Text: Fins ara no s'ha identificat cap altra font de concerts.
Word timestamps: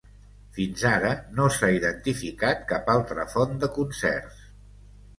Fins 0.53 0.85
ara 0.91 1.11
no 1.41 1.45
s'ha 1.59 1.69
identificat 1.77 2.67
cap 2.75 2.93
altra 2.97 3.31
font 3.37 3.57
de 3.67 3.73
concerts. 3.81 4.45